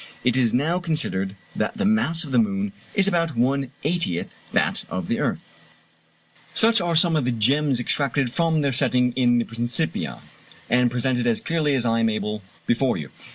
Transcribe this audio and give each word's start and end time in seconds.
It 0.23 0.35
is 0.35 0.51
now 0.51 0.79
considered 0.79 1.35
that 1.55 1.77
the 1.77 1.85
mass 1.85 2.23
of 2.23 2.31
the 2.31 2.39
moon 2.39 2.73
is 2.95 3.07
about 3.07 3.35
one 3.35 3.69
eightieth 3.83 4.33
that 4.51 4.83
of 4.89 5.07
the 5.07 5.19
earth. 5.19 5.53
Such 6.55 6.81
are 6.81 6.95
some 6.95 7.15
of 7.15 7.23
the 7.23 7.31
gems 7.31 7.79
extracted 7.79 8.31
from 8.31 8.61
their 8.61 8.71
setting 8.71 9.11
in 9.11 9.37
the 9.37 9.45
Principia, 9.45 10.23
and 10.71 10.89
presented 10.89 11.27
as 11.27 11.39
clearly 11.39 11.75
as 11.75 11.85
I 11.85 11.99
am 11.99 12.09
able 12.09 12.41
before 12.65 12.97
you. 12.97 13.11